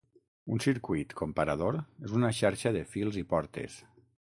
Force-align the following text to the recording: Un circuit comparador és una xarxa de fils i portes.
Un 0.55 0.63
circuit 0.65 1.13
comparador 1.21 1.79
és 2.09 2.17
una 2.23 2.35
xarxa 2.41 2.77
de 2.79 2.87
fils 2.97 3.23
i 3.25 3.29
portes. 3.37 3.83